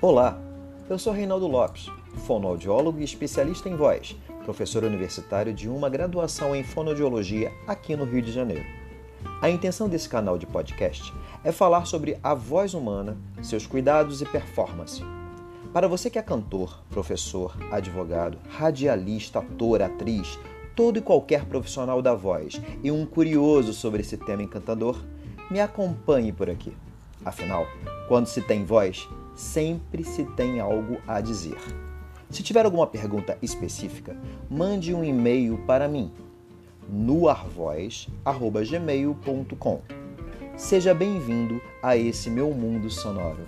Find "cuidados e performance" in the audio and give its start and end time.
13.66-15.02